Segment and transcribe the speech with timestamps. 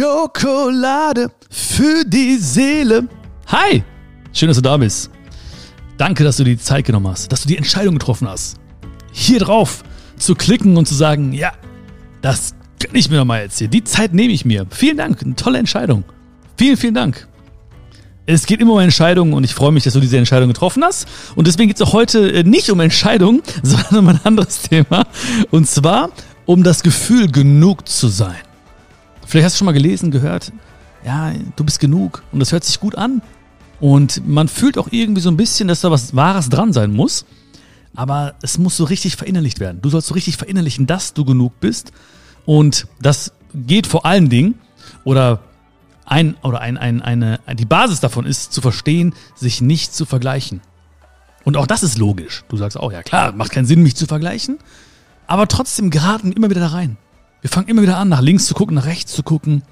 [0.00, 3.06] Schokolade für die Seele.
[3.48, 3.84] Hi,
[4.32, 5.10] schön, dass du da bist.
[5.98, 8.56] Danke, dass du die Zeit genommen hast, dass du die Entscheidung getroffen hast.
[9.12, 9.84] Hier drauf
[10.16, 11.52] zu klicken und zu sagen, ja,
[12.22, 13.70] das kann ich mir doch mal erzählen.
[13.70, 14.64] Die Zeit nehme ich mir.
[14.70, 16.04] Vielen Dank, eine tolle Entscheidung.
[16.56, 17.28] Vielen, vielen Dank.
[18.24, 21.08] Es geht immer um Entscheidungen und ich freue mich, dass du diese Entscheidung getroffen hast.
[21.34, 25.06] Und deswegen geht es auch heute äh, nicht um Entscheidungen, sondern um ein anderes Thema.
[25.50, 26.08] Und zwar
[26.46, 28.38] um das Gefühl, genug zu sein.
[29.30, 30.52] Vielleicht hast du schon mal gelesen, gehört,
[31.04, 33.22] ja, du bist genug und das hört sich gut an.
[33.78, 37.24] Und man fühlt auch irgendwie so ein bisschen, dass da was Wahres dran sein muss.
[37.94, 39.80] Aber es muss so richtig verinnerlicht werden.
[39.82, 41.92] Du sollst so richtig verinnerlichen, dass du genug bist.
[42.44, 44.58] Und das geht vor allen Dingen,
[45.04, 45.38] oder
[46.06, 50.60] ein, oder ein, ein, eine, die Basis davon ist, zu verstehen, sich nicht zu vergleichen.
[51.44, 52.42] Und auch das ist logisch.
[52.48, 54.58] Du sagst auch, ja klar, macht keinen Sinn, mich zu vergleichen.
[55.28, 56.96] Aber trotzdem geraten immer wieder da rein.
[57.40, 59.62] Wir fangen immer wieder an, nach links zu gucken, nach rechts zu gucken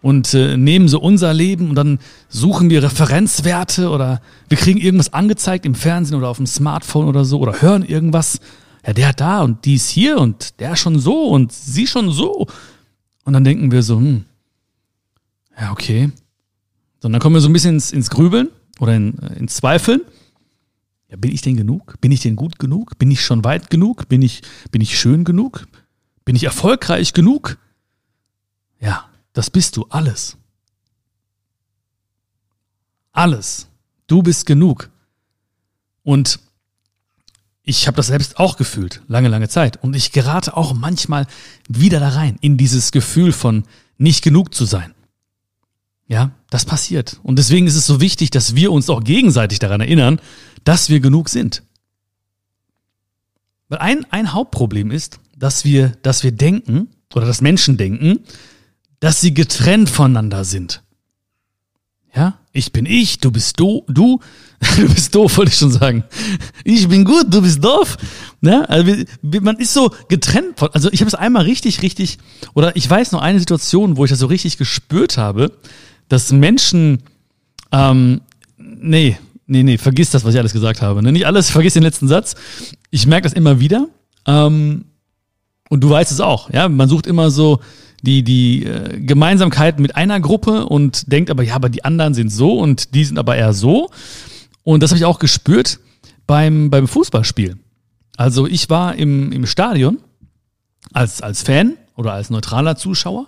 [0.00, 1.98] und äh, nehmen so unser Leben und dann
[2.28, 7.24] suchen wir Referenzwerte oder wir kriegen irgendwas angezeigt im Fernsehen oder auf dem Smartphone oder
[7.24, 8.40] so oder hören irgendwas.
[8.86, 12.46] Ja, der da und die ist hier und der schon so und sie schon so.
[13.24, 14.24] Und dann denken wir so, hm,
[15.60, 16.10] ja, okay.
[17.00, 19.56] So, und dann kommen wir so ein bisschen ins, ins Grübeln oder in, äh, ins
[19.56, 20.00] Zweifeln.
[21.10, 22.00] Ja, bin ich denn genug?
[22.00, 22.98] Bin ich denn gut genug?
[22.98, 24.08] Bin ich schon weit genug?
[24.08, 25.66] Bin ich, bin ich schön genug?
[26.28, 27.56] Bin ich erfolgreich genug?
[28.80, 30.36] Ja, das bist du alles.
[33.12, 33.68] Alles.
[34.08, 34.90] Du bist genug.
[36.02, 36.38] Und
[37.62, 39.82] ich habe das selbst auch gefühlt, lange, lange Zeit.
[39.82, 41.26] Und ich gerate auch manchmal
[41.66, 43.64] wieder da rein, in dieses Gefühl von
[43.96, 44.94] nicht genug zu sein.
[46.08, 47.20] Ja, das passiert.
[47.22, 50.20] Und deswegen ist es so wichtig, dass wir uns auch gegenseitig daran erinnern,
[50.64, 51.62] dass wir genug sind.
[53.70, 58.20] Weil ein, ein Hauptproblem ist, dass wir, dass wir denken, oder dass Menschen denken,
[59.00, 60.82] dass sie getrennt voneinander sind.
[62.14, 64.20] Ja, ich bin ich, du bist du, du,
[64.76, 66.04] du bist doof, wollte ich schon sagen.
[66.64, 67.96] Ich bin gut, du bist doof.
[68.40, 68.92] Ja, also
[69.22, 72.18] man ist so getrennt von, also ich habe es einmal richtig, richtig,
[72.54, 75.52] oder ich weiß noch eine Situation, wo ich das so richtig gespürt habe,
[76.08, 77.02] dass Menschen,
[77.70, 78.22] ähm,
[78.56, 81.02] nee, nee, nee, vergiss das, was ich alles gesagt habe.
[81.02, 81.12] Ne?
[81.12, 82.34] Nicht alles, vergiss den letzten Satz.
[82.90, 83.88] Ich merke das immer wieder.
[84.26, 84.86] Ähm,
[85.68, 87.60] und du weißt es auch, ja, man sucht immer so
[88.02, 92.30] die, die äh, Gemeinsamkeiten mit einer Gruppe und denkt aber, ja, aber die anderen sind
[92.30, 93.90] so und die sind aber eher so.
[94.62, 95.80] Und das habe ich auch gespürt
[96.26, 97.58] beim, beim Fußballspiel.
[98.16, 99.98] Also ich war im, im Stadion
[100.92, 103.26] als, als Fan oder als neutraler Zuschauer.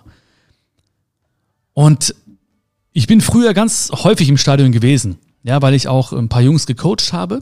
[1.73, 2.15] Und
[2.93, 6.65] ich bin früher ganz häufig im Stadion gewesen, ja, weil ich auch ein paar Jungs
[6.65, 7.41] gecoacht habe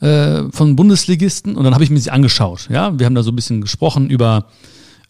[0.00, 2.68] äh, von Bundesligisten und dann habe ich mir sie angeschaut.
[2.70, 4.46] Ja, wir haben da so ein bisschen gesprochen über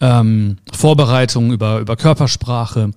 [0.00, 2.92] ähm, Vorbereitung, über, über Körpersprache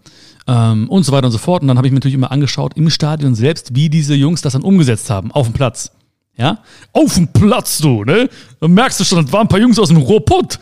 [0.48, 1.62] ähm, und so weiter und so fort.
[1.62, 4.54] Und dann habe ich mir natürlich immer angeschaut im Stadion selbst, wie diese Jungs das
[4.54, 5.92] dann umgesetzt haben, auf dem Platz.
[6.38, 6.60] Ja?
[6.94, 8.30] Auf dem Platz, du, ne?
[8.60, 10.60] Da merkst du schon, das waren ein paar Jungs aus dem Ruhrpott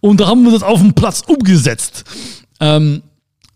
[0.00, 2.04] und da haben wir das auf dem Platz umgesetzt.
[2.60, 3.02] Ähm,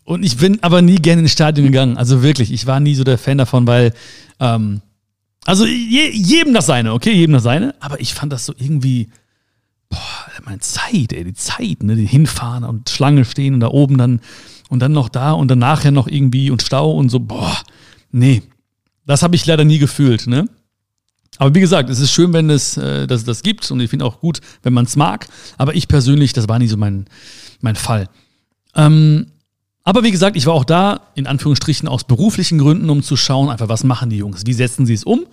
[0.05, 1.97] und ich bin aber nie gerne ins Stadion gegangen.
[1.97, 3.93] Also wirklich, ich war nie so der Fan davon, weil
[4.41, 4.81] ähm,
[5.45, 7.75] also je, jedem das seine, okay, jedem das seine.
[7.81, 9.09] Aber ich fand das so irgendwie,
[9.89, 9.99] boah,
[10.45, 14.21] meine Zeit, ey, die Zeit, ne, die hinfahren und Schlange stehen und da oben dann
[14.69, 17.57] und dann noch da und dann nachher noch irgendwie und Stau und so, boah,
[18.13, 18.43] nee,
[19.07, 20.49] das habe ich leider nie gefühlt, ne?
[21.39, 24.05] Aber wie gesagt, es ist schön, wenn es äh, das, das gibt und ich finde
[24.05, 25.27] auch gut, wenn man es mag.
[25.57, 27.07] Aber ich persönlich, das war nie so mein,
[27.63, 28.09] mein Fall.
[28.75, 29.33] Ähm,
[29.83, 33.49] aber wie gesagt, ich war auch da, in Anführungsstrichen aus beruflichen Gründen, um zu schauen,
[33.49, 35.27] einfach, was machen die Jungs, wie setzen sie es um.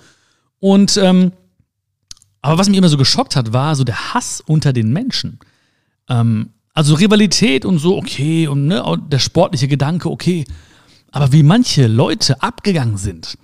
[0.60, 1.32] Und ähm,
[2.42, 5.40] aber was mich immer so geschockt hat, war so der Hass unter den Menschen.
[6.10, 10.46] Ähm, also Rivalität und so, okay, und ne, der sportliche Gedanke, okay.
[11.12, 13.38] Aber wie manche Leute abgegangen sind,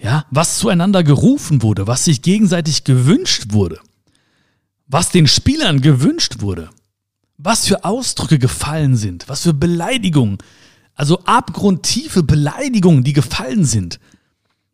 [0.00, 3.80] ja, was zueinander gerufen wurde, was sich gegenseitig gewünscht wurde,
[4.86, 6.70] was den Spielern gewünscht wurde,
[7.38, 10.38] was für Ausdrücke gefallen sind, was für Beleidigungen,
[10.94, 14.00] also abgrundtiefe Beleidigungen, die gefallen sind.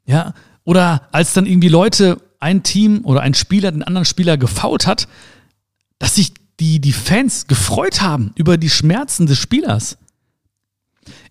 [0.07, 4.87] Ja, oder als dann irgendwie Leute, ein Team oder ein Spieler den anderen Spieler gefault
[4.87, 5.09] hat,
[5.99, 9.97] dass sich die, die Fans gefreut haben über die Schmerzen des Spielers.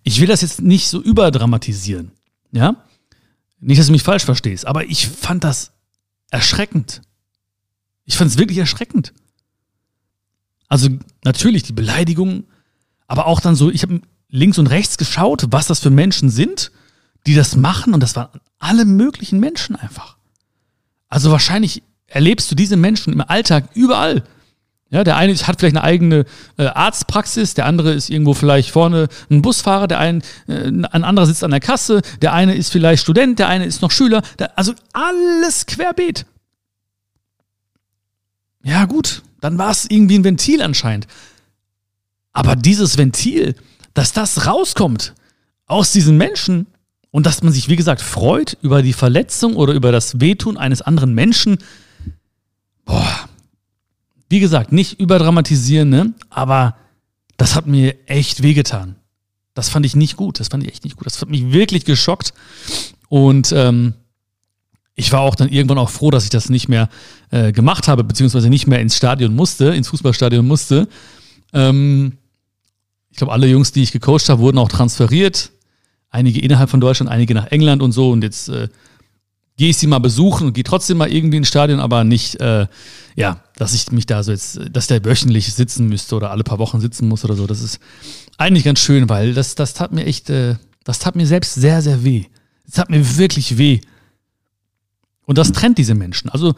[0.02, 2.12] Ich will das jetzt nicht so überdramatisieren,
[2.50, 2.76] ja?
[3.60, 5.72] Nicht, dass du mich falsch verstehst, aber ich fand das
[6.30, 7.02] erschreckend.
[8.04, 9.12] Ich fand es wirklich erschreckend.
[10.72, 10.88] Also
[11.22, 12.44] natürlich die Beleidigung,
[13.06, 16.72] aber auch dann so, ich habe links und rechts geschaut, was das für Menschen sind,
[17.26, 20.16] die das machen und das waren alle möglichen Menschen einfach.
[21.10, 24.22] Also wahrscheinlich erlebst du diese Menschen im Alltag überall.
[24.88, 26.24] Ja, der eine hat vielleicht eine eigene
[26.56, 31.26] äh, Arztpraxis, der andere ist irgendwo vielleicht vorne ein Busfahrer, der ein, äh, ein anderer
[31.26, 34.58] sitzt an der Kasse, der eine ist vielleicht Student, der eine ist noch Schüler, der,
[34.58, 36.24] also alles querbeet.
[38.64, 41.08] Ja, gut, dann war es irgendwie ein Ventil anscheinend.
[42.32, 43.56] Aber dieses Ventil,
[43.92, 45.14] dass das rauskommt
[45.66, 46.68] aus diesen Menschen
[47.10, 50.80] und dass man sich, wie gesagt, freut über die Verletzung oder über das Wehtun eines
[50.80, 51.58] anderen Menschen,
[52.84, 53.28] boah,
[54.28, 56.14] wie gesagt, nicht überdramatisieren, ne?
[56.30, 56.76] aber
[57.36, 58.94] das hat mir echt wehgetan.
[59.54, 60.38] Das fand ich nicht gut.
[60.40, 61.06] Das fand ich echt nicht gut.
[61.06, 62.32] Das hat mich wirklich geschockt.
[63.08, 63.94] Und ähm,
[64.94, 66.88] ich war auch dann irgendwann auch froh, dass ich das nicht mehr
[67.30, 70.88] äh, gemacht habe, beziehungsweise nicht mehr ins Stadion musste, ins Fußballstadion musste.
[71.52, 72.12] Ähm,
[73.10, 75.50] ich glaube, alle Jungs, die ich gecoacht habe, wurden auch transferiert.
[76.10, 78.10] Einige innerhalb von Deutschland, einige nach England und so.
[78.10, 78.68] Und jetzt äh,
[79.56, 82.66] gehe ich sie mal besuchen und gehe trotzdem mal irgendwie ins Stadion, aber nicht, äh,
[83.16, 86.58] ja, dass ich mich da so jetzt, dass der wöchentlich sitzen müsste oder alle paar
[86.58, 87.46] Wochen sitzen muss oder so.
[87.46, 87.78] Das ist
[88.38, 91.80] eigentlich ganz schön, weil das, das tat mir echt, äh, das tat mir selbst sehr,
[91.80, 92.24] sehr weh.
[92.66, 93.80] Das tat mir wirklich weh.
[95.32, 96.28] Und das trennt diese Menschen.
[96.28, 96.54] Also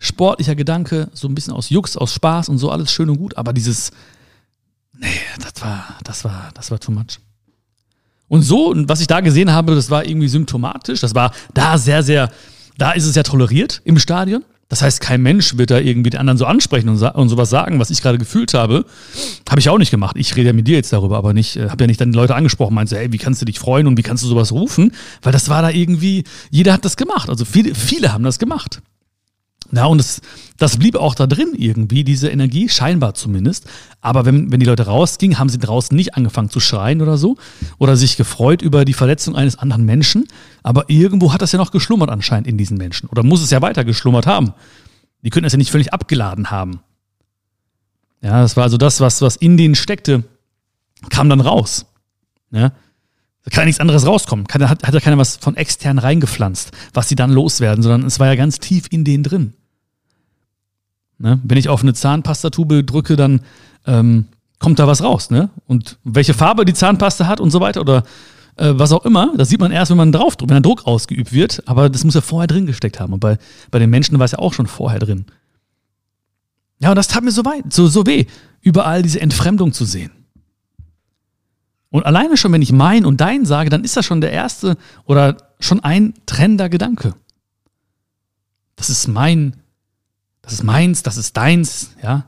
[0.00, 3.36] sportlicher Gedanke, so ein bisschen aus Jux, aus Spaß und so, alles schön und gut,
[3.36, 3.92] aber dieses,
[4.98, 5.06] nee,
[5.38, 7.20] das war, das war, das war too much.
[8.26, 10.98] Und so, was ich da gesehen habe, das war irgendwie symptomatisch.
[10.98, 12.32] Das war da sehr, sehr,
[12.78, 14.44] da ist es ja toleriert im Stadion.
[14.68, 17.78] Das heißt, kein Mensch wird da irgendwie den anderen so ansprechen und, und sowas sagen,
[17.78, 18.84] was ich gerade gefühlt habe.
[19.48, 20.16] Habe ich auch nicht gemacht.
[20.18, 22.16] Ich rede ja mit dir jetzt darüber, aber nicht, äh, habe ja nicht dann die
[22.18, 24.92] Leute angesprochen, meinte, ey, wie kannst du dich freuen und wie kannst du sowas rufen?
[25.22, 27.28] Weil das war da irgendwie, jeder hat das gemacht.
[27.28, 28.82] Also viele, viele haben das gemacht.
[29.72, 30.20] Ja, und das,
[30.56, 33.66] das blieb auch da drin irgendwie, diese Energie, scheinbar zumindest.
[34.00, 37.36] Aber wenn, wenn die Leute rausgingen, haben sie draußen nicht angefangen zu schreien oder so
[37.78, 40.28] oder sich gefreut über die Verletzung eines anderen Menschen.
[40.62, 43.08] Aber irgendwo hat das ja noch geschlummert anscheinend in diesen Menschen.
[43.08, 44.52] Oder muss es ja weiter geschlummert haben.
[45.22, 46.80] Die könnten es ja nicht völlig abgeladen haben.
[48.22, 50.24] Ja, das war also das, was, was in denen steckte,
[51.10, 51.86] kam dann raus.
[52.50, 52.72] Ja.
[53.46, 54.48] Da kann ja nichts anderes rauskommen.
[54.48, 58.18] Kann, hat, hat ja keiner was von extern reingepflanzt, was sie dann loswerden, sondern es
[58.18, 59.52] war ja ganz tief in denen drin.
[61.18, 61.40] Ne?
[61.44, 63.40] Wenn ich auf eine Zahnpastatube drücke, dann
[63.86, 64.26] ähm,
[64.58, 65.30] kommt da was raus.
[65.30, 65.50] Ne?
[65.68, 68.02] Und welche Farbe die Zahnpasta hat und so weiter oder
[68.56, 70.84] äh, was auch immer, das sieht man erst, wenn man drauf drückt, wenn ein Druck
[70.84, 71.62] ausgeübt wird.
[71.66, 73.12] Aber das muss ja vorher drin gesteckt haben.
[73.12, 73.38] Und bei,
[73.70, 75.24] bei den Menschen war es ja auch schon vorher drin.
[76.80, 78.26] Ja, und das tat mir so weit, so, so weh,
[78.60, 80.10] überall diese Entfremdung zu sehen.
[81.96, 84.76] Und alleine schon, wenn ich mein und dein sage, dann ist das schon der erste
[85.06, 87.14] oder schon ein trennender Gedanke.
[88.76, 89.56] Das ist mein,
[90.42, 92.26] das ist meins, das ist deins, ja.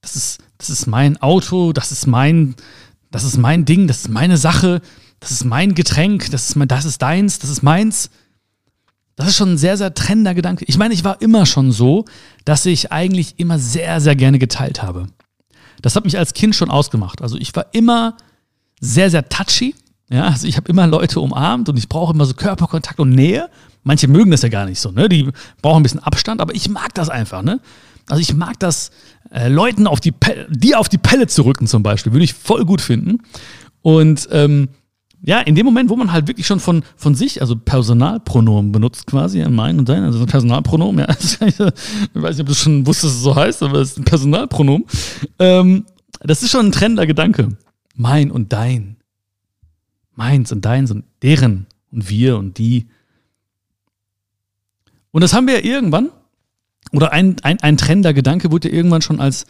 [0.00, 2.56] Das ist, das ist mein Auto, das ist mein,
[3.12, 4.82] das ist mein Ding, das ist meine Sache,
[5.20, 8.10] das ist mein Getränk, das ist, mein, das ist deins, das ist meins.
[9.14, 10.64] Das ist schon ein sehr, sehr trennender Gedanke.
[10.64, 12.06] Ich meine, ich war immer schon so,
[12.44, 15.06] dass ich eigentlich immer sehr, sehr gerne geteilt habe.
[15.80, 17.22] Das hat mich als Kind schon ausgemacht.
[17.22, 18.16] Also ich war immer
[18.80, 19.74] sehr, sehr touchy.
[20.10, 23.48] Ja, also ich habe immer Leute umarmt und ich brauche immer so Körperkontakt und Nähe.
[23.82, 25.08] Manche mögen das ja gar nicht so, ne?
[25.08, 25.30] Die
[25.62, 27.60] brauchen ein bisschen Abstand, aber ich mag das einfach, ne?
[28.08, 28.90] Also ich mag das,
[29.30, 32.34] äh, Leuten auf die Pelle, die auf die Pelle zu rücken zum Beispiel, würde ich
[32.34, 33.22] voll gut finden.
[33.82, 34.68] Und ähm,
[35.22, 39.06] ja, in dem Moment, wo man halt wirklich schon von, von sich, also Personalpronomen benutzt
[39.06, 41.08] quasi, ja, mein und dein, also Personalpronomen, ja,
[41.40, 44.04] ich weiß nicht, ob du schon wusstest, dass es so heißt, aber es ist ein
[44.04, 44.84] Personalpronomen.
[45.38, 45.86] Ähm,
[46.20, 47.56] das ist schon ein trennender Gedanke.
[47.94, 48.96] Mein und dein.
[50.14, 52.88] Meins und deins und deren und wir und die.
[55.10, 56.10] Und das haben wir ja irgendwann,
[56.92, 59.46] oder ein, ein, ein trennender Gedanke wurde ja irgendwann schon als,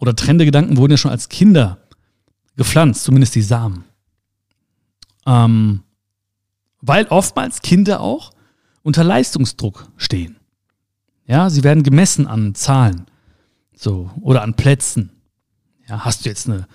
[0.00, 1.78] oder trennende Gedanken wurden ja schon als Kinder
[2.56, 3.84] gepflanzt, zumindest die Samen.
[5.26, 5.82] Ähm,
[6.80, 8.32] weil oftmals Kinder auch
[8.82, 10.36] unter Leistungsdruck stehen.
[11.26, 13.06] Ja, sie werden gemessen an Zahlen.
[13.74, 15.10] So, oder an Plätzen.
[15.88, 16.66] Ja, hast du jetzt eine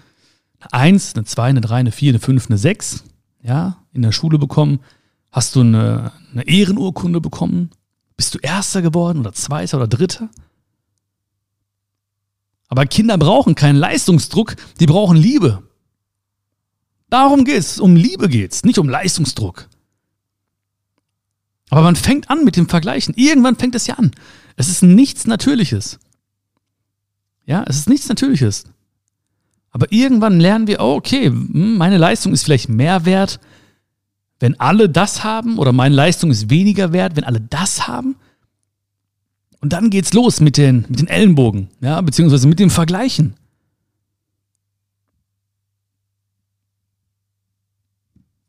[0.60, 3.04] eine 1, eine 2, eine 3, eine 4, eine 5, eine 6,
[3.44, 4.80] ja, in der Schule bekommen?
[5.32, 7.72] Hast du eine, eine Ehrenurkunde bekommen?
[8.16, 10.30] Bist du Erster geworden oder Zweiter oder Dritter?
[12.70, 15.64] Aber Kinder brauchen keinen Leistungsdruck, die brauchen Liebe.
[17.10, 19.70] Darum geht's, um Liebe geht's, nicht um Leistungsdruck.
[21.70, 23.14] Aber man fängt an mit dem Vergleichen.
[23.16, 24.12] Irgendwann fängt es ja an.
[24.56, 26.00] Es ist nichts Natürliches.
[27.46, 28.66] Ja, es ist nichts Natürliches.
[29.78, 33.40] Aber irgendwann lernen wir, oh, okay, hm, meine Leistung ist vielleicht mehr wert,
[34.40, 38.16] wenn alle das haben, oder meine Leistung ist weniger wert, wenn alle das haben.
[39.62, 43.36] Und dann geht's los mit den, mit den Ellenbogen, ja, beziehungsweise mit dem Vergleichen.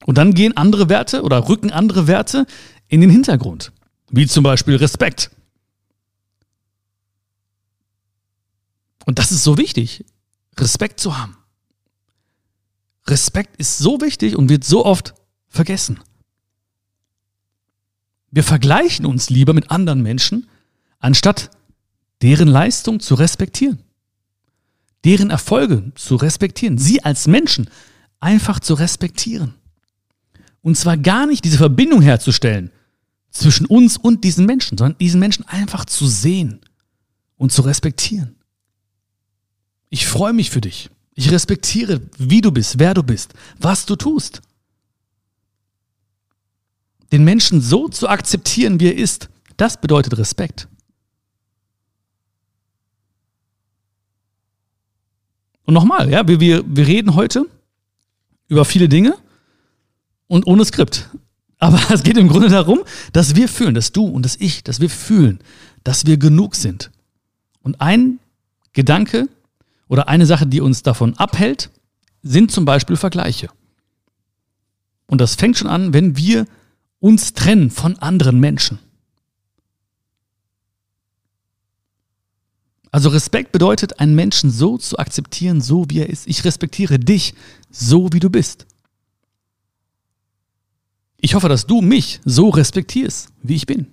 [0.07, 2.47] Und dann gehen andere Werte oder rücken andere Werte
[2.89, 3.71] in den Hintergrund.
[4.09, 5.31] Wie zum Beispiel Respekt.
[9.05, 10.07] Und das ist so wichtig,
[10.61, 11.37] Respekt zu haben.
[13.07, 15.15] Respekt ist so wichtig und wird so oft
[15.49, 16.01] vergessen.
[18.31, 20.49] Wir vergleichen uns lieber mit anderen Menschen,
[20.99, 21.51] anstatt
[22.21, 23.79] deren Leistung zu respektieren,
[25.05, 27.71] deren Erfolge zu respektieren, sie als Menschen
[28.21, 29.55] einfach zu respektieren.
[30.61, 32.71] Und zwar gar nicht diese Verbindung herzustellen
[33.31, 36.61] zwischen uns und diesen Menschen, sondern diesen Menschen einfach zu sehen
[37.37, 38.38] und zu respektieren.
[39.91, 40.91] Ich freue mich für dich.
[41.15, 44.41] Ich respektiere, wie du bist, wer du bist, was du tust.
[47.11, 50.69] Den Menschen so zu akzeptieren, wie er ist, das bedeutet Respekt.
[55.65, 57.47] Und nochmal, ja, wir, wir, wir reden heute
[58.47, 59.17] über viele Dinge
[60.27, 61.11] und ohne Skript.
[61.59, 62.81] Aber es geht im Grunde darum,
[63.13, 65.41] dass wir fühlen, dass du und dass ich, dass wir fühlen,
[65.85, 66.91] dass wir genug sind.
[67.63, 68.19] Und ein
[68.73, 69.29] Gedanke
[69.89, 71.71] oder eine Sache, die uns davon abhält,
[72.23, 73.49] sind zum Beispiel Vergleiche.
[75.07, 76.47] Und das fängt schon an, wenn wir
[77.01, 78.79] uns trennen von anderen Menschen.
[82.91, 86.27] Also Respekt bedeutet, einen Menschen so zu akzeptieren, so wie er ist.
[86.27, 87.35] Ich respektiere dich,
[87.71, 88.67] so wie du bist.
[91.21, 93.89] Ich hoffe, dass du mich so respektierst, wie ich bin.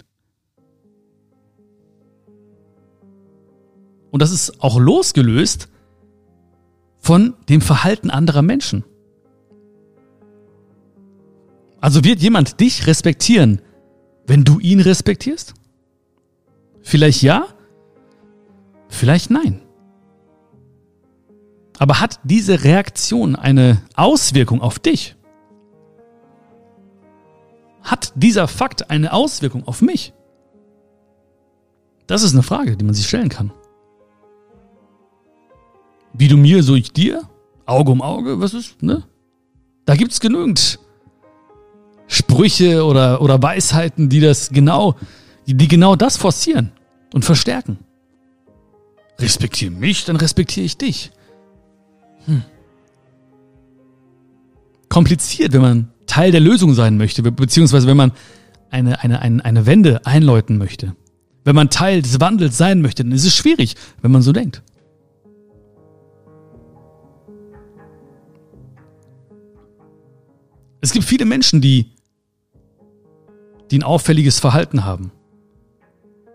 [4.11, 5.67] Und das ist auch losgelöst
[7.05, 8.83] von dem Verhalten anderer Menschen.
[11.79, 13.62] Also wird jemand dich respektieren,
[14.25, 15.53] wenn du ihn respektierst?
[16.81, 17.45] Vielleicht ja,
[18.89, 19.62] vielleicht nein.
[21.77, 25.15] Aber hat diese Reaktion eine Auswirkung auf dich?
[27.83, 30.12] Hat dieser Fakt eine Auswirkung auf mich?
[32.07, 33.53] Das ist eine Frage, die man sich stellen kann.
[36.17, 37.22] Wie du mir, so ich dir?
[37.65, 39.03] Auge um Auge, was ist, ne?
[39.86, 40.79] Da gibt's genügend
[42.07, 44.95] Sprüche oder, oder Weisheiten, die das genau,
[45.45, 46.72] die genau das forcieren
[47.13, 47.79] und verstärken.
[49.19, 51.12] Respektiere mich, dann respektiere ich dich.
[52.25, 52.43] Hm.
[54.89, 58.12] Kompliziert, wenn man Teil der Lösung sein möchte, beziehungsweise wenn man
[58.69, 60.95] eine, eine, eine, eine Wende einläuten möchte.
[61.43, 64.63] Wenn man Teil des Wandels sein möchte, dann ist es schwierig, wenn man so denkt.
[70.85, 71.87] Es gibt viele Menschen, die,
[73.71, 75.11] die ein auffälliges Verhalten haben.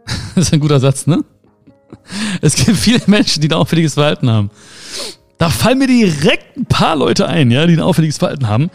[0.35, 1.25] Das ist ein guter Satz, ne?
[2.41, 4.51] Es gibt viele Menschen, die ein auffälliges Verhalten haben.
[5.39, 8.71] Da fallen mir direkt ein paar Leute ein, ja, die ein auffälliges Verhalten haben.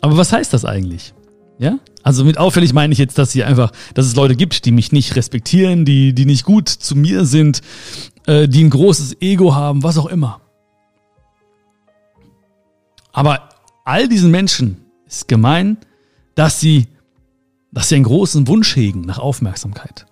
[0.00, 1.12] Aber was heißt das eigentlich?
[1.58, 1.78] Ja?
[2.02, 4.92] Also mit auffällig meine ich jetzt, dass sie einfach, dass es Leute gibt, die mich
[4.92, 7.60] nicht respektieren, die, die nicht gut zu mir sind,
[8.24, 10.40] äh, die ein großes Ego haben, was auch immer.
[13.12, 13.47] Aber
[13.88, 14.76] all diesen Menschen
[15.06, 15.78] ist gemein,
[16.34, 16.88] dass sie,
[17.72, 20.04] dass sie einen großen Wunsch hegen nach Aufmerksamkeit.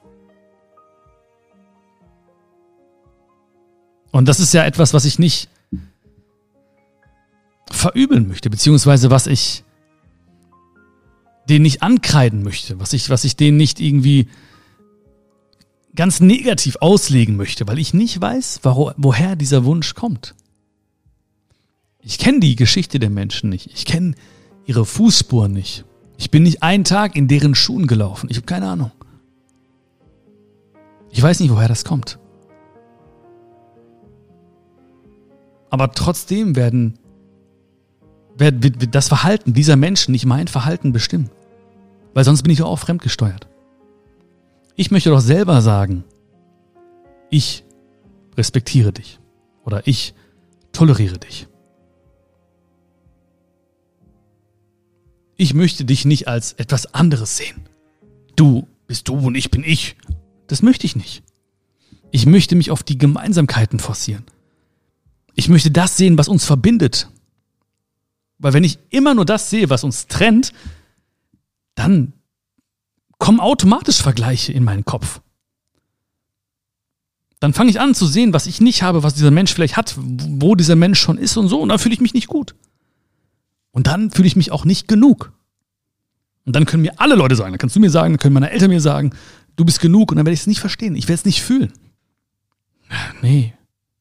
[4.12, 5.50] Und das ist ja etwas, was ich nicht
[7.71, 9.62] verübeln möchte, beziehungsweise was ich
[11.50, 14.28] den nicht ankreiden möchte, was ich, was ich denen nicht irgendwie
[15.95, 20.35] ganz negativ auslegen möchte, weil ich nicht weiß, wo, woher dieser Wunsch kommt.
[22.08, 23.66] Ich kenne die Geschichte der Menschen nicht.
[23.75, 24.14] Ich kenne
[24.64, 25.84] ihre Fußspuren nicht.
[26.16, 28.28] Ich bin nicht einen Tag in deren Schuhen gelaufen.
[28.30, 28.92] Ich habe keine Ahnung.
[31.10, 32.20] Ich weiß nicht, woher das kommt.
[35.68, 36.96] Aber trotzdem werden,
[38.38, 41.28] wird, das Verhalten dieser Menschen nicht mein Verhalten bestimmen.
[42.14, 43.48] Weil sonst bin ich auch fremdgesteuert.
[44.76, 46.04] Ich möchte doch selber sagen,
[47.30, 47.64] ich
[48.36, 49.18] respektiere dich
[49.64, 50.14] oder ich
[50.70, 51.48] toleriere dich.
[55.36, 57.68] Ich möchte dich nicht als etwas anderes sehen.
[58.36, 59.96] Du bist du und ich bin ich.
[60.46, 61.22] Das möchte ich nicht.
[62.10, 64.24] Ich möchte mich auf die Gemeinsamkeiten forcieren.
[65.34, 67.10] Ich möchte das sehen, was uns verbindet.
[68.38, 70.52] Weil wenn ich immer nur das sehe, was uns trennt,
[71.74, 72.14] dann
[73.18, 75.20] kommen automatisch Vergleiche in meinen Kopf.
[77.40, 79.94] Dann fange ich an zu sehen, was ich nicht habe, was dieser Mensch vielleicht hat,
[79.98, 82.54] wo dieser Mensch schon ist und so, und dann fühle ich mich nicht gut.
[83.76, 85.35] Und dann fühle ich mich auch nicht genug.
[86.47, 88.49] Und dann können mir alle Leute sagen, dann kannst du mir sagen, dann können meine
[88.49, 89.11] Eltern mir sagen,
[89.56, 91.75] du bist genug, und dann werde ich es nicht verstehen, ich werde es nicht fühlen.
[93.21, 93.52] Nee,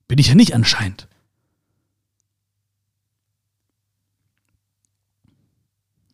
[0.07, 1.09] bin ich ja nicht anscheinend.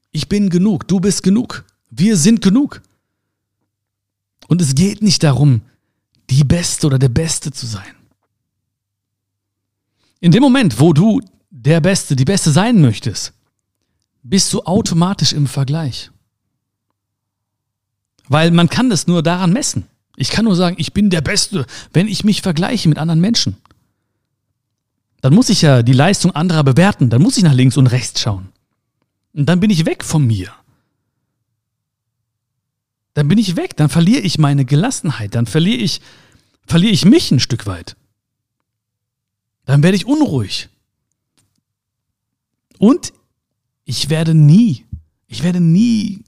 [0.10, 2.82] Ich bin genug, du bist genug, wir sind genug.
[4.48, 5.62] Und es geht nicht darum,
[6.32, 7.94] die Beste oder der Beste zu sein.
[10.20, 13.36] In dem Moment, wo du der Beste, die Beste sein möchtest,
[14.24, 16.12] bist du automatisch im Vergleich.
[18.28, 19.88] Weil man kann das nur daran messen.
[20.16, 23.58] Ich kann nur sagen, ich bin der Beste, wenn ich mich vergleiche mit anderen Menschen.
[25.22, 28.22] Dann muss ich ja die Leistung anderer bewerten, dann muss ich nach links und rechts
[28.22, 28.50] schauen.
[29.34, 30.52] Und dann bin ich weg von mir.
[33.14, 36.02] Dann bin ich weg, dann verliere ich meine Gelassenheit, dann verliere ich,
[36.66, 37.96] verliere ich mich ein Stück weit.
[39.66, 40.70] Dann werde ich unruhig.
[42.80, 43.14] Und
[43.92, 44.86] ich werde nie,
[45.28, 46.24] ich werde nie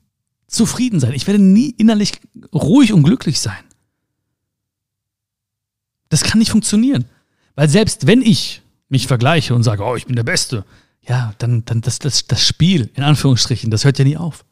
[0.47, 1.13] zufrieden sein.
[1.13, 2.11] Ich werde nie innerlich
[2.53, 3.63] ruhig und glücklich sein.
[6.09, 7.05] Das kann nicht funktionieren.
[7.55, 10.65] Weil selbst wenn ich mich vergleiche und sage, oh, ich bin der Beste,
[11.07, 14.43] ja, dann, dann das, das, das Spiel, in Anführungsstrichen, das hört ja nie auf.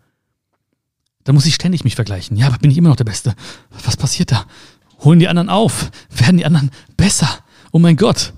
[1.26, 2.38] Da muss ich ständig mich vergleichen.
[2.38, 3.36] Ja, aber bin ich immer noch der Beste?
[3.84, 4.46] Was passiert da?
[5.00, 5.92] Holen die anderen auf?
[6.10, 7.44] Werden die anderen besser?
[7.74, 8.32] Oh mein Gott.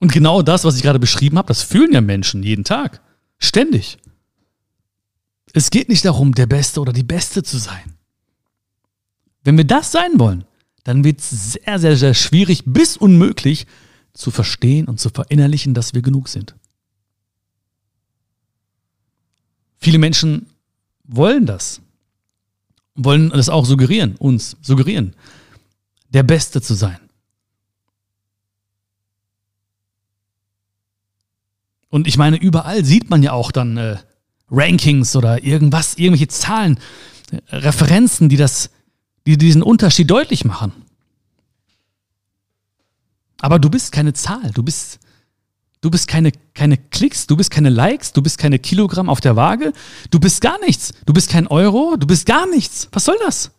[0.00, 3.00] Und genau das, was ich gerade beschrieben habe, das fühlen ja Menschen jeden Tag.
[3.38, 3.98] Ständig.
[5.52, 7.94] Es geht nicht darum, der Beste oder die Beste zu sein.
[9.42, 10.44] Wenn wir das sein wollen,
[10.84, 13.66] dann wird es sehr, sehr, sehr schwierig bis unmöglich
[14.12, 16.54] zu verstehen und zu verinnerlichen, dass wir genug sind.
[19.78, 20.46] Viele Menschen
[21.04, 21.80] wollen das,
[22.94, 25.14] wollen das auch suggerieren, uns suggerieren,
[26.08, 26.98] der Beste zu sein.
[31.90, 33.96] Und ich meine, überall sieht man ja auch dann äh,
[34.50, 36.78] Rankings oder irgendwas, irgendwelche Zahlen,
[37.30, 38.70] äh, Referenzen, die das,
[39.26, 40.72] die diesen Unterschied deutlich machen.
[43.40, 44.98] Aber du bist keine Zahl, du bist,
[45.80, 49.36] du bist keine, keine Klicks, du bist keine Likes, du bist keine Kilogramm auf der
[49.36, 49.72] Waage,
[50.10, 52.88] du bist gar nichts, du bist kein Euro, du bist gar nichts.
[52.92, 53.52] Was soll das?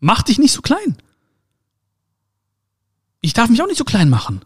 [0.00, 0.96] Mach dich nicht so klein.
[3.26, 4.40] Ich darf mich auch nicht so klein machen.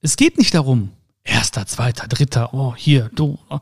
[0.00, 0.90] Es geht nicht darum,
[1.22, 3.38] erster, zweiter, dritter, oh, hier, du.
[3.50, 3.60] Oh.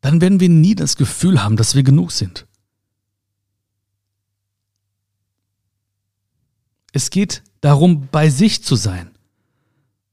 [0.00, 2.46] Dann werden wir nie das Gefühl haben, dass wir genug sind.
[6.92, 9.10] Es geht darum, bei sich zu sein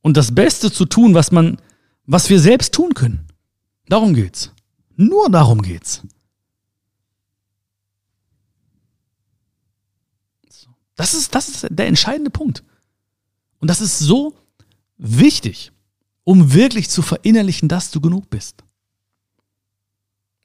[0.02, 1.62] und das Beste zu tun, was man,
[2.06, 3.30] was wir selbst tun können.
[3.88, 4.52] Darum geht's.
[4.98, 6.04] Nur darum geht's.
[11.00, 12.62] Das ist, das ist der entscheidende Punkt.
[13.60, 14.34] Und das ist so
[14.98, 15.72] wichtig,
[16.26, 18.66] um wirklich zu verinnerlichen, dass du genug bist.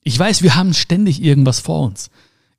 [0.04, 2.08] Ich weiß, wir haben ständig irgendwas vor uns.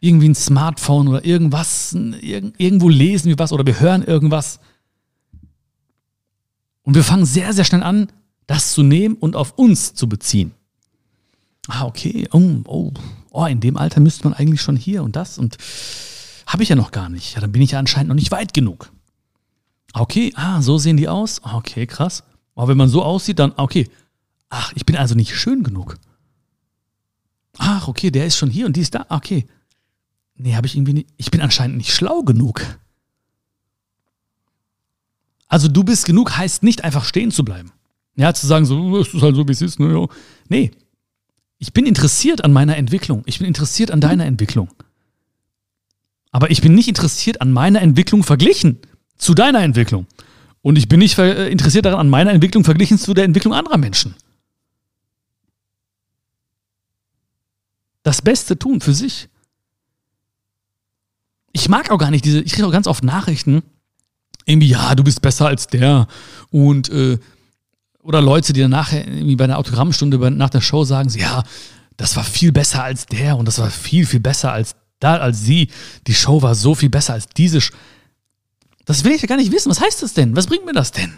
[0.01, 4.59] Irgendwie ein Smartphone oder irgendwas, irgendwo lesen wir was oder wir hören irgendwas.
[6.83, 8.11] Und wir fangen sehr, sehr schnell an,
[8.45, 10.51] das zu nehmen und auf uns zu beziehen.
[11.69, 12.91] Ah, okay, oh, oh,
[13.31, 15.55] oh in dem Alter müsste man eigentlich schon hier und das und
[16.45, 17.35] habe ich ja noch gar nicht.
[17.35, 18.91] Ja, dann bin ich ja anscheinend noch nicht weit genug.
[19.93, 21.41] Okay, ah, so sehen die aus.
[21.43, 22.23] Okay, krass.
[22.55, 23.89] Aber wenn man so aussieht, dann, okay.
[24.49, 25.97] Ach, ich bin also nicht schön genug.
[27.57, 29.05] Ach, okay, der ist schon hier und die ist da.
[29.09, 29.47] Okay.
[30.35, 31.09] Nee, habe ich irgendwie nicht.
[31.17, 32.61] Ich bin anscheinend nicht schlau genug.
[35.47, 37.71] Also du bist genug heißt nicht einfach stehen zu bleiben.
[38.15, 39.79] Ja, zu sagen, so, es ist halt so, wie es ist.
[39.79, 40.07] Ne,
[40.49, 40.71] nee.
[41.57, 43.23] Ich bin interessiert an meiner Entwicklung.
[43.25, 44.69] Ich bin interessiert an deiner Entwicklung.
[46.35, 48.77] Aber ich bin nicht interessiert an meiner Entwicklung verglichen
[49.15, 50.05] zu deiner Entwicklung.
[50.61, 53.77] Und ich bin nicht äh, interessiert daran, an meiner Entwicklung verglichen zu der Entwicklung anderer
[53.77, 54.15] Menschen.
[58.03, 59.29] Das Beste tun für sich.
[61.53, 63.63] Ich mag auch gar nicht diese, ich kriege auch ganz oft Nachrichten,
[64.43, 66.05] irgendwie, ja, du bist besser als der.
[66.51, 67.17] Und, äh,
[67.99, 71.45] oder Leute, die dann nachher irgendwie bei einer Autogrammstunde nach der Show sagen, ja,
[71.95, 75.41] das war viel besser als der und das war viel, viel besser als da als
[75.41, 75.69] sie,
[76.07, 77.61] die Show war so viel besser als diese.
[77.61, 77.71] Sch
[78.85, 79.69] das will ich ja gar nicht wissen.
[79.69, 80.35] Was heißt das denn?
[80.35, 81.13] Was bringt mir das denn?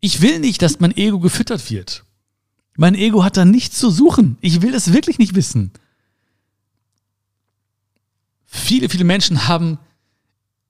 [0.00, 2.04] Ich will nicht, dass mein Ego gefüttert wird.
[2.76, 4.38] Mein Ego hat da nichts zu suchen.
[4.40, 5.72] Ich will das wirklich nicht wissen.
[8.46, 9.78] Viele, viele Menschen haben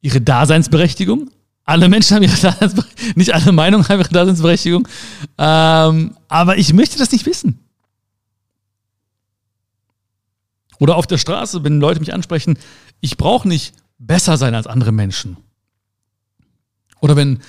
[0.00, 1.30] ihre Daseinsberechtigung.
[1.64, 3.12] Alle Menschen haben ihre Daseinsberechtigung.
[3.16, 4.88] Nicht alle Meinungen haben ihre Daseinsberechtigung.
[5.38, 7.58] Ähm, aber ich möchte das nicht wissen.
[10.80, 12.58] Oder auf der Straße, wenn Leute mich ansprechen,
[13.00, 15.36] ich brauche nicht besser sein als andere Menschen.
[17.00, 17.40] Oder wenn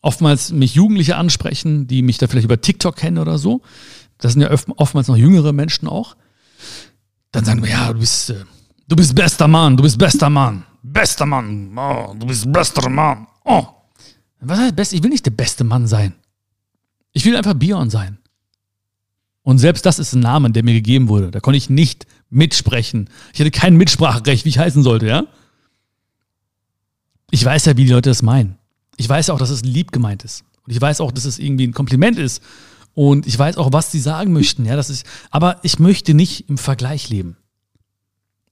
[0.00, 3.60] oftmals mich Jugendliche ansprechen, die mich da vielleicht über TikTok kennen oder so,
[4.18, 6.16] das sind ja oftmals noch jüngere Menschen auch,
[7.32, 8.44] dann sagen wir, ja, du bist, äh,
[8.86, 13.26] du bist bester Mann, du bist bester Mann, bester Mann, oh, du bist bester Mann.
[13.44, 13.66] Oh.
[14.40, 14.92] Was heißt best?
[14.92, 16.14] Ich will nicht der beste Mann sein.
[17.12, 18.19] Ich will einfach Björn sein.
[19.50, 21.32] Und selbst das ist ein Name, der mir gegeben wurde.
[21.32, 23.10] Da konnte ich nicht mitsprechen.
[23.32, 25.24] Ich hatte kein Mitspracherecht, wie ich heißen sollte, ja?
[27.32, 28.58] Ich weiß ja, wie die Leute das meinen.
[28.96, 30.44] Ich weiß auch, dass es lieb gemeint ist.
[30.64, 32.44] Und ich weiß auch, dass es irgendwie ein Kompliment ist.
[32.94, 36.48] Und ich weiß auch, was sie sagen möchten, ja, das ist, aber ich möchte nicht
[36.48, 37.36] im Vergleich leben.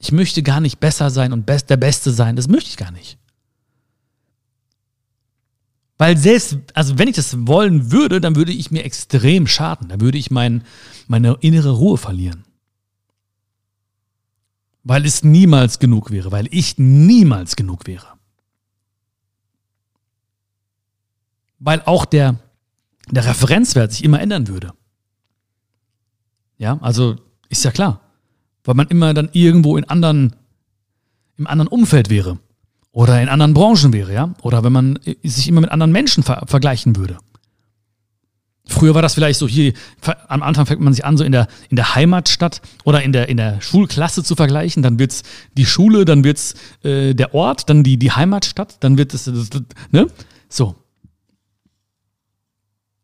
[0.00, 2.34] Ich möchte gar nicht besser sein und best, der Beste sein.
[2.34, 3.18] Das möchte ich gar nicht.
[5.98, 9.88] Weil selbst, also wenn ich das wollen würde, dann würde ich mir extrem schaden.
[9.88, 10.62] Dann würde ich mein,
[11.08, 12.44] meine innere Ruhe verlieren.
[14.84, 18.06] Weil es niemals genug wäre, weil ich niemals genug wäre.
[21.58, 22.36] Weil auch der,
[23.10, 24.72] der Referenzwert sich immer ändern würde.
[26.58, 27.16] Ja, also
[27.48, 28.00] ist ja klar.
[28.62, 30.36] Weil man immer dann irgendwo in anderen,
[31.36, 32.38] im anderen Umfeld wäre.
[32.98, 34.34] Oder in anderen Branchen wäre, ja?
[34.42, 37.18] Oder wenn man sich immer mit anderen Menschen ver vergleichen würde.
[38.66, 39.72] Früher war das vielleicht so hier,
[40.26, 43.28] am Anfang fängt man sich an, so in der, in der Heimatstadt oder in der,
[43.28, 44.82] in der Schulklasse zu vergleichen.
[44.82, 45.22] Dann wird's
[45.56, 49.30] die Schule, dann wird's äh, der Ort, dann die, die Heimatstadt, dann wird es,
[49.92, 50.08] ne?
[50.48, 50.74] So.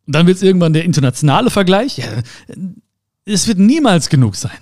[0.08, 2.02] Dann wird's irgendwann der internationale Vergleich.
[3.24, 4.58] Es wird niemals genug sein.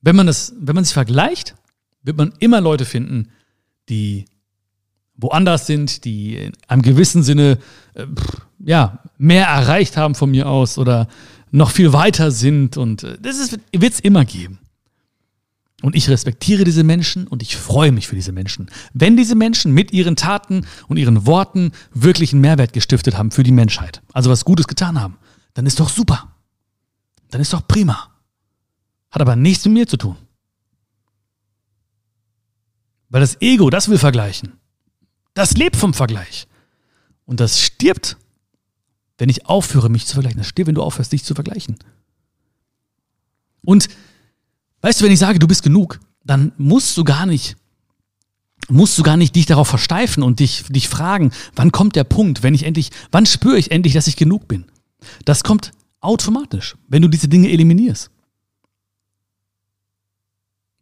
[0.00, 1.54] Wenn man, das, wenn man sich vergleicht,
[2.02, 3.28] wird man immer Leute finden,
[3.88, 4.26] die
[5.16, 7.58] woanders sind, die in einem gewissen Sinne
[7.94, 8.06] äh,
[8.58, 11.08] ja, mehr erreicht haben von mir aus oder
[11.50, 12.76] noch viel weiter sind.
[12.76, 14.58] Und äh, das wird es immer geben.
[15.82, 18.70] Und ich respektiere diese Menschen und ich freue mich für diese Menschen.
[18.94, 23.42] Wenn diese Menschen mit ihren Taten und ihren Worten wirklich einen Mehrwert gestiftet haben für
[23.42, 25.18] die Menschheit, also was Gutes getan haben,
[25.54, 26.32] dann ist doch super.
[27.30, 28.10] Dann ist doch prima.
[29.10, 30.16] Hat aber nichts mit mir zu tun.
[33.12, 34.54] Weil das Ego, das will vergleichen.
[35.34, 36.48] Das lebt vom Vergleich.
[37.26, 38.16] Und das stirbt,
[39.18, 40.38] wenn ich aufhöre, mich zu vergleichen.
[40.38, 41.76] Das stirbt, wenn du aufhörst, dich zu vergleichen.
[43.62, 43.88] Und
[44.80, 47.56] weißt du, wenn ich sage, du bist genug, dann musst du gar nicht,
[48.70, 52.42] musst du gar nicht dich darauf versteifen und dich, dich fragen, wann kommt der Punkt,
[52.42, 54.64] wenn ich endlich, wann spüre ich endlich, dass ich genug bin?
[55.26, 58.10] Das kommt automatisch, wenn du diese Dinge eliminierst.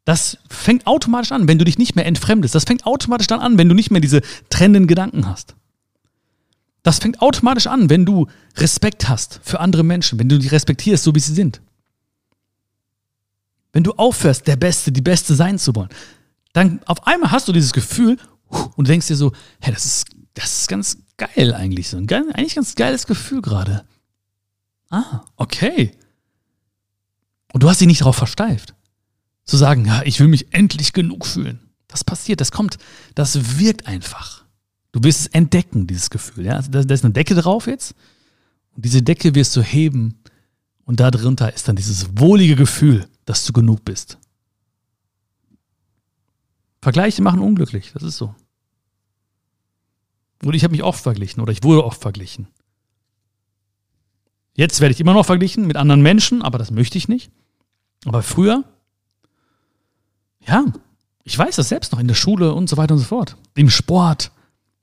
[0.05, 2.55] Das fängt automatisch an, wenn du dich nicht mehr entfremdest.
[2.55, 5.55] Das fängt automatisch dann an, wenn du nicht mehr diese trennenden Gedanken hast.
[6.83, 11.05] Das fängt automatisch an, wenn du Respekt hast für andere Menschen, wenn du die respektierst,
[11.05, 11.61] so wie sie sind.
[13.73, 15.91] Wenn du aufhörst, der Beste, die Beste sein zu wollen,
[16.55, 18.17] dann auf einmal hast du dieses Gefühl
[18.77, 21.89] und denkst dir so, hey, das ist, das ist ganz geil eigentlich.
[21.89, 23.85] So ein geil, eigentlich ganz geiles Gefühl gerade.
[24.89, 25.93] Ah, okay.
[27.53, 28.75] Und du hast dich nicht darauf versteift
[29.51, 31.59] zu sagen, ja, ich will mich endlich genug fühlen.
[31.89, 32.79] Das passiert, das kommt,
[33.15, 34.45] das wirkt einfach.
[34.93, 36.47] Du wirst es entdecken, dieses Gefühl.
[36.47, 36.55] Ja?
[36.55, 37.95] Also da, da ist eine Decke drauf jetzt
[38.77, 40.21] und diese Decke wirst du heben
[40.85, 44.19] und darunter ist dann dieses wohlige Gefühl, dass du genug bist.
[46.81, 48.35] Vergleiche machen unglücklich, das ist so.
[50.43, 52.47] Und ich habe mich oft verglichen oder ich wurde oft verglichen.
[54.55, 57.31] Jetzt werde ich immer noch verglichen mit anderen Menschen, aber das möchte ich nicht.
[58.05, 58.65] Aber früher
[60.47, 60.65] ja,
[61.23, 63.37] ich weiß das selbst noch in der Schule und so weiter und so fort.
[63.55, 64.31] Im Sport.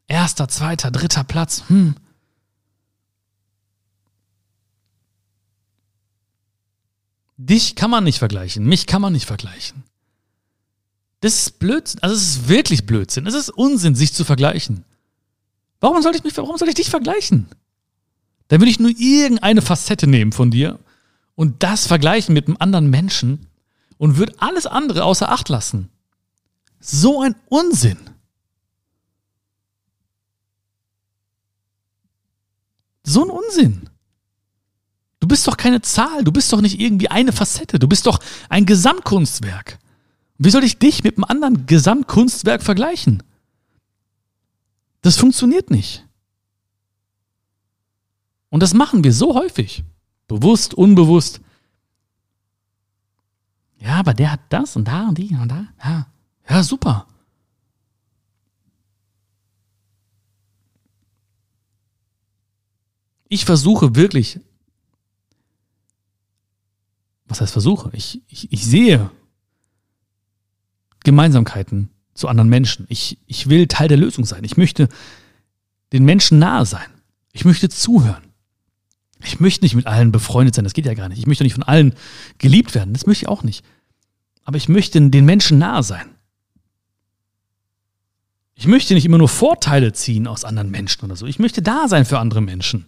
[0.07, 1.63] Erster, zweiter, dritter Platz.
[1.67, 1.95] Hm.
[7.37, 8.65] Dich kann man nicht vergleichen.
[8.65, 9.83] Mich kann man nicht vergleichen.
[11.21, 12.01] Das ist Blödsinn.
[12.01, 13.27] Also es ist wirklich Blödsinn.
[13.27, 14.85] Es ist Unsinn, sich zu vergleichen.
[15.79, 17.47] Warum soll ich mich, warum soll ich dich vergleichen?
[18.47, 20.79] Dann würde ich nur irgendeine Facette nehmen von dir
[21.35, 23.46] und das vergleichen mit einem anderen Menschen
[23.97, 25.89] und wird alles andere außer Acht lassen.
[26.79, 27.97] So ein Unsinn.
[33.03, 33.89] So ein Unsinn.
[35.19, 38.19] Du bist doch keine Zahl, du bist doch nicht irgendwie eine Facette, du bist doch
[38.49, 39.79] ein Gesamtkunstwerk.
[40.37, 43.23] Wie soll ich dich mit einem anderen Gesamtkunstwerk vergleichen?
[45.01, 46.05] Das funktioniert nicht.
[48.49, 49.83] Und das machen wir so häufig.
[50.27, 51.41] Bewusst, unbewusst.
[53.79, 55.67] Ja, aber der hat das und da und die und da.
[55.83, 56.07] Ja,
[56.49, 57.07] ja super.
[63.29, 64.39] Ich versuche wirklich,
[67.25, 67.89] was heißt versuche?
[67.93, 69.11] Ich, ich, ich sehe
[71.03, 72.85] Gemeinsamkeiten zu anderen Menschen.
[72.89, 74.43] Ich, ich will Teil der Lösung sein.
[74.43, 74.89] Ich möchte
[75.93, 76.89] den Menschen nahe sein.
[77.31, 78.26] Ich möchte zuhören.
[79.23, 81.19] Ich möchte nicht mit allen befreundet sein, das geht ja gar nicht.
[81.19, 81.93] Ich möchte nicht von allen
[82.37, 83.65] geliebt werden, das möchte ich auch nicht.
[84.43, 86.07] Aber ich möchte den Menschen nahe sein.
[88.55, 91.27] Ich möchte nicht immer nur Vorteile ziehen aus anderen Menschen oder so.
[91.27, 92.85] Ich möchte da sein für andere Menschen.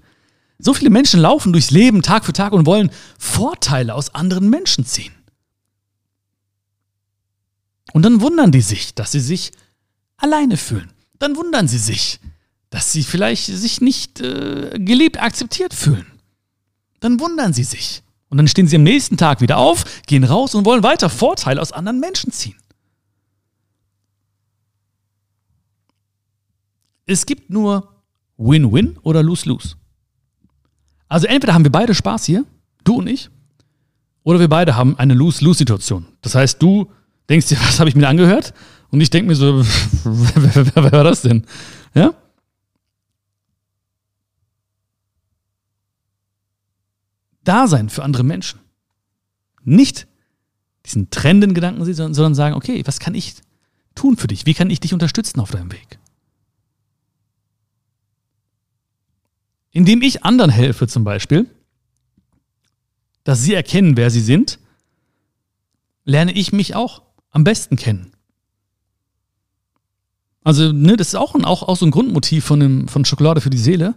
[0.57, 4.85] So viele Menschen laufen durchs Leben Tag für Tag und wollen Vorteile aus anderen Menschen
[4.85, 5.13] ziehen.
[7.93, 9.51] Und dann wundern die sich, dass sie sich
[10.17, 10.91] alleine fühlen.
[11.17, 12.19] Dann wundern sie sich,
[12.69, 16.05] dass sie vielleicht sich nicht äh, geliebt, akzeptiert fühlen.
[16.99, 18.03] Dann wundern sie sich.
[18.29, 21.61] Und dann stehen sie am nächsten Tag wieder auf, gehen raus und wollen weiter Vorteile
[21.61, 22.55] aus anderen Menschen ziehen.
[27.05, 27.95] Es gibt nur
[28.37, 29.75] Win-Win oder Lose-Lose.
[31.07, 32.45] Also entweder haben wir beide Spaß hier,
[32.83, 33.31] du und ich,
[34.23, 36.05] oder wir beide haben eine Lose-Lose-Situation.
[36.21, 36.91] Das heißt, du
[37.29, 38.53] denkst dir, was habe ich mir angehört?
[38.91, 39.63] Und ich denke mir so,
[40.03, 41.45] wer, wer war das denn?
[41.95, 42.13] Ja?
[47.49, 48.59] Dasein für andere Menschen.
[49.63, 50.07] Nicht
[50.85, 53.35] diesen trennenden Gedanken sehen, sondern sagen, okay, was kann ich
[53.95, 54.45] tun für dich?
[54.45, 55.99] Wie kann ich dich unterstützen auf deinem Weg?
[59.71, 61.49] Indem ich anderen helfe zum Beispiel,
[63.23, 64.59] dass sie erkennen, wer sie sind,
[66.05, 68.11] lerne ich mich auch am besten kennen.
[70.43, 73.41] Also, ne, das ist auch, ein, auch, auch so ein Grundmotiv von, dem, von Schokolade
[73.41, 73.95] für die Seele.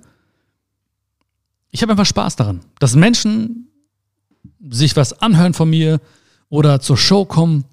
[1.73, 3.69] Ich habe einfach Spaß daran, dass Menschen
[4.71, 6.01] sich was anhören von mir
[6.49, 7.65] oder zur Show kommen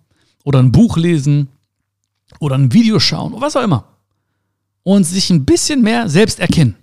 [0.44, 1.50] oder ein Buch lesen
[2.40, 3.86] oder ein Video schauen oder was auch immer
[4.84, 6.76] und sich ein bisschen mehr selbst erkennen.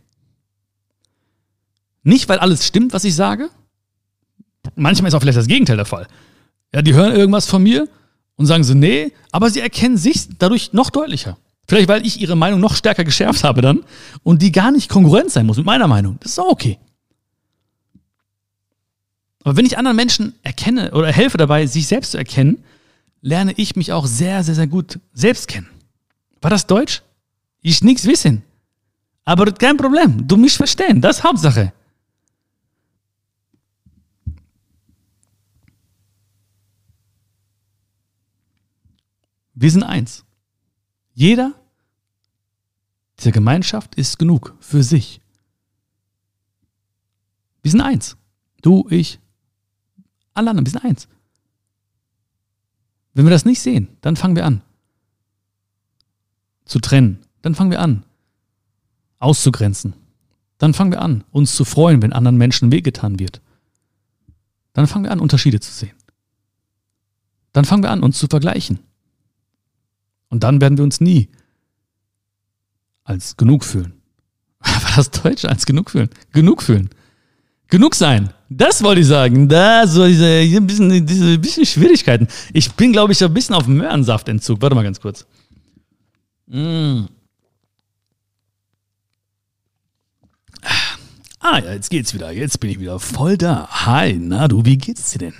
[2.02, 3.50] Nicht, weil alles stimmt, was ich sage.
[4.76, 6.07] Manchmal ist auch vielleicht das Gegenteil der Fall.
[6.72, 7.88] Ja, die hören irgendwas von mir
[8.37, 11.38] und sagen so, nee, aber sie erkennen sich dadurch noch deutlicher.
[11.66, 13.85] Vielleicht, weil ich ihre Meinung noch stärker geschärft habe dann
[14.22, 16.18] und die gar nicht kongruent sein muss mit meiner Meinung.
[16.20, 16.79] Das ist auch okay.
[19.47, 22.65] Aber wenn ich anderen Menschen erkenne oder helfe dabei, sich selbst zu erkennen,
[23.21, 25.69] lerne ich mich auch sehr, sehr, sehr gut selbst kennen.
[26.41, 27.03] War das Deutsch?
[27.61, 28.43] Ich nichts wissen.
[29.25, 30.27] Aber kein Problem.
[30.27, 31.01] Du mich verstehen.
[31.01, 31.73] Das ist Hauptsache.
[39.55, 40.25] Wir sind eins.
[41.15, 41.53] Jeder
[43.21, 45.21] dieser Gemeinschaft ist genug für sich.
[47.63, 48.17] Wir sind eins.
[48.61, 49.21] Du, ich,
[50.37, 51.09] alle anderen, wir sind eins.
[53.14, 54.62] Wenn wir das nicht sehen, dann fangen wir an
[56.66, 57.20] zu trennen.
[57.42, 58.05] Dann fangen wir an
[59.18, 59.94] auszugrenzen.
[60.59, 63.40] Dann fangen wir an, uns zu freuen, wenn anderen Menschen wehgetan wird.
[64.72, 65.96] Dann fangen wir an, Unterschiede zu sehen.
[67.53, 68.81] Dann fangen wir an, uns zu vergleichen.
[70.29, 71.31] Und dann werden wir uns nie
[73.05, 73.94] als genug fühlen.
[74.61, 75.44] War das Deutsch?
[75.44, 76.11] Als genug fühlen?
[76.33, 76.90] Genug fühlen.
[77.68, 78.31] Genug sein.
[78.48, 79.48] Das wollte ich sagen.
[79.48, 82.29] Da so diese, ein bisschen, diese bisschen Schwierigkeiten.
[82.52, 84.62] Ich bin, glaube ich, ein bisschen auf Möhrensaftentzug.
[84.62, 85.26] Warte mal ganz kurz.
[86.46, 87.07] Mm.
[91.40, 92.31] Ah ja, jetzt geht's wieder.
[92.33, 93.68] Jetzt bin ich wieder voll da.
[93.70, 95.35] Hi, na du, wie geht's dir denn?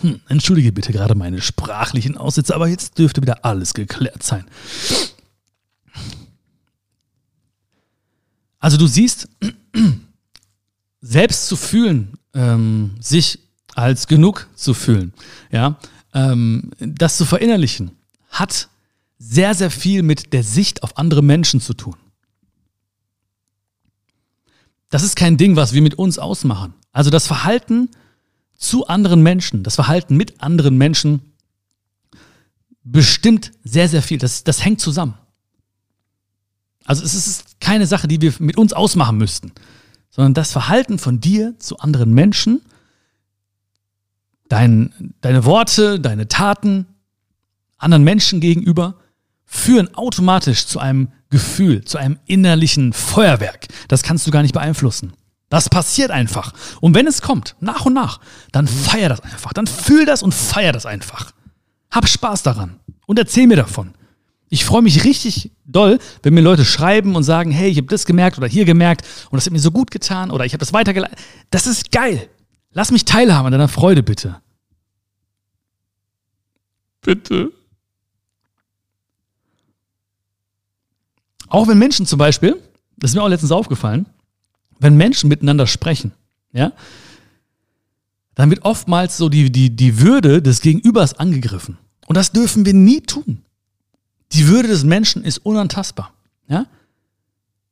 [0.00, 4.44] Hm, entschuldige bitte gerade meine sprachlichen Aussätze, aber jetzt dürfte wieder alles geklärt sein.
[8.58, 9.28] Also du siehst,
[11.14, 13.38] selbst zu fühlen, ähm, sich
[13.76, 15.12] als genug zu fühlen,
[15.52, 15.78] ja,
[16.12, 17.92] ähm, das zu verinnerlichen,
[18.30, 18.68] hat
[19.16, 21.94] sehr, sehr viel mit der Sicht auf andere Menschen zu tun.
[24.90, 26.74] Das ist kein Ding, was wir mit uns ausmachen.
[26.90, 27.90] Also das Verhalten
[28.56, 31.20] zu anderen Menschen, das Verhalten mit anderen Menschen
[32.82, 34.18] bestimmt sehr, sehr viel.
[34.18, 35.14] Das, das hängt zusammen.
[36.84, 39.52] Also es ist keine Sache, die wir mit uns ausmachen müssten,
[40.14, 42.62] sondern das Verhalten von dir zu anderen Menschen,
[44.48, 46.86] dein, deine Worte, deine Taten
[47.78, 48.94] anderen Menschen gegenüber
[49.44, 53.66] führen automatisch zu einem Gefühl, zu einem innerlichen Feuerwerk.
[53.88, 55.12] Das kannst du gar nicht beeinflussen.
[55.48, 56.52] Das passiert einfach.
[56.80, 58.20] Und wenn es kommt, nach und nach,
[58.52, 59.52] dann feier das einfach.
[59.52, 61.32] Dann fühl das und feier das einfach.
[61.90, 63.94] Hab Spaß daran und erzähl mir davon.
[64.54, 68.06] Ich freue mich richtig doll, wenn mir Leute schreiben und sagen, hey, ich habe das
[68.06, 70.72] gemerkt oder hier gemerkt und das hat mir so gut getan oder ich habe das
[70.72, 71.18] weitergeleitet.
[71.50, 72.28] Das ist geil.
[72.70, 74.40] Lass mich teilhaben an deiner Freude, bitte.
[77.00, 77.50] Bitte.
[81.48, 82.62] Auch wenn Menschen zum Beispiel,
[82.96, 84.06] das ist mir auch letztens aufgefallen,
[84.78, 86.12] wenn Menschen miteinander sprechen,
[86.52, 86.70] ja,
[88.36, 91.76] dann wird oftmals so die, die, die Würde des Gegenübers angegriffen.
[92.06, 93.44] Und das dürfen wir nie tun.
[94.34, 96.12] Die Würde des Menschen ist unantastbar.
[96.48, 96.66] Ja?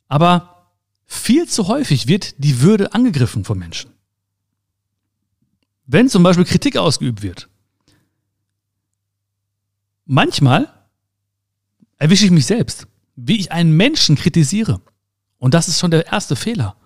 [0.08, 0.70] Aber
[1.04, 3.90] viel zu häufig wird die Würde angegriffen von Menschen.
[5.86, 7.48] Wenn zum Beispiel Kritik ausgeübt wird.
[10.06, 10.72] Manchmal
[11.98, 14.80] erwische ich mich selbst, wie ich einen Menschen kritisiere.
[15.38, 16.76] Und das ist schon der erste Fehler.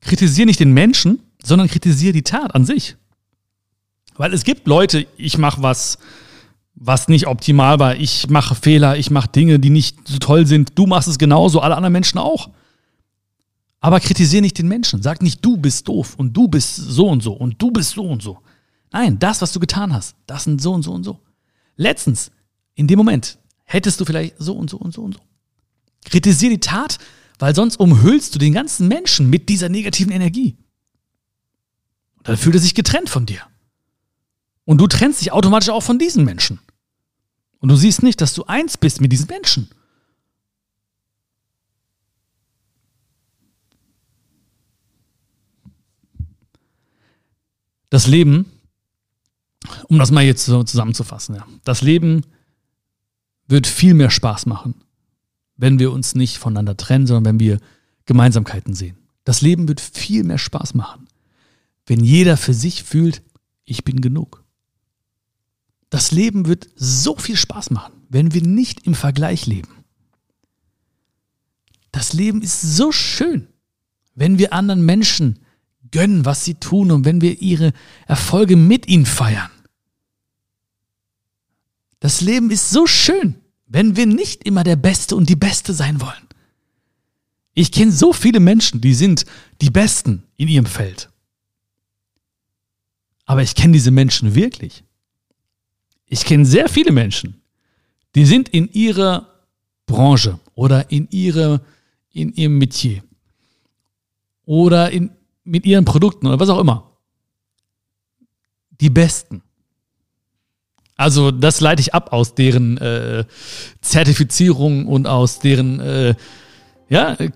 [0.00, 2.96] kritisiere nicht den Menschen, sondern kritisiere die Tat an sich.
[4.16, 5.98] Weil es gibt Leute, ich mache was,
[6.76, 10.72] was nicht optimal war, ich mache Fehler, ich mache Dinge, die nicht so toll sind,
[10.78, 12.50] du machst es genauso, alle anderen Menschen auch.
[13.80, 15.02] Aber kritisiere nicht den Menschen.
[15.02, 18.02] Sag nicht, du bist doof und du bist so und so und du bist so
[18.02, 18.38] und so.
[18.92, 21.20] Nein, das, was du getan hast, das sind so und so und so.
[21.76, 22.30] Letztens,
[22.74, 25.20] in dem Moment, hättest du vielleicht so und so und so und so.
[26.04, 26.98] Kritisiere die Tat,
[27.38, 30.56] weil sonst umhüllst du den ganzen Menschen mit dieser negativen Energie.
[32.22, 33.40] Dann fühlt er sich getrennt von dir.
[34.64, 36.58] Und du trennst dich automatisch auch von diesen Menschen.
[37.60, 39.68] Und du siehst nicht, dass du eins bist mit diesen Menschen.
[47.88, 48.46] Das Leben,
[49.88, 52.24] um das mal jetzt so zusammenzufassen, ja, das Leben
[53.48, 54.74] wird viel mehr Spaß machen,
[55.56, 57.60] wenn wir uns nicht voneinander trennen, sondern wenn wir
[58.04, 58.98] Gemeinsamkeiten sehen.
[59.24, 61.08] Das Leben wird viel mehr Spaß machen,
[61.86, 63.22] wenn jeder für sich fühlt,
[63.64, 64.44] ich bin genug.
[65.96, 69.70] Das Leben wird so viel Spaß machen, wenn wir nicht im Vergleich leben.
[71.90, 73.48] Das Leben ist so schön,
[74.14, 75.38] wenn wir anderen Menschen
[75.90, 77.72] gönnen, was sie tun und wenn wir ihre
[78.06, 79.50] Erfolge mit ihnen feiern.
[81.98, 86.02] Das Leben ist so schön, wenn wir nicht immer der Beste und die Beste sein
[86.02, 86.28] wollen.
[87.54, 89.24] Ich kenne so viele Menschen, die sind
[89.62, 91.08] die Besten in ihrem Feld.
[93.24, 94.84] Aber ich kenne diese Menschen wirklich.
[96.06, 97.40] Ich kenne sehr viele Menschen,
[98.14, 99.28] die sind in ihrer
[99.86, 101.60] Branche oder in, ihre,
[102.12, 103.02] in ihrem Metier
[104.44, 105.10] oder in,
[105.44, 106.90] mit ihren Produkten oder was auch immer.
[108.80, 109.42] Die Besten.
[110.96, 113.24] Also das leite ich ab aus deren äh,
[113.80, 116.14] Zertifizierung und aus deren äh,
[116.88, 117.30] ja, äh,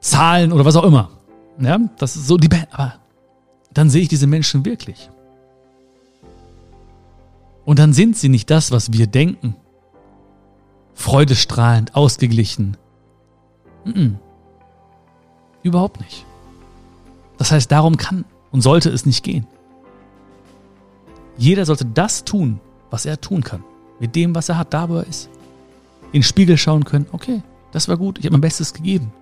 [0.00, 1.10] Zahlen oder was auch immer.
[1.60, 2.98] Ja, das ist so die Be aber
[3.74, 5.08] dann sehe ich diese Menschen wirklich.
[7.64, 9.56] Und dann sind sie nicht das, was wir denken.
[10.94, 12.76] Freudestrahlend, ausgeglichen.
[13.84, 14.16] -mm.
[15.62, 16.26] Überhaupt nicht.
[17.38, 19.46] Das heißt, darum kann und sollte es nicht gehen.
[21.36, 23.64] Jeder sollte das tun, was er tun kann.
[23.98, 25.28] Mit dem, was er hat, da wo er ist.
[26.06, 29.12] In den Spiegel schauen können, okay, das war gut, ich habe mein Bestes gegeben.